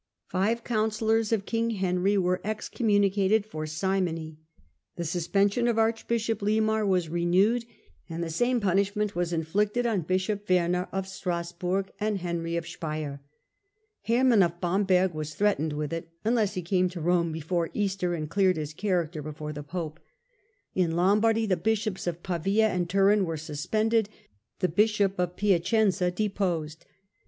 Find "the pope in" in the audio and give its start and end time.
19.53-20.93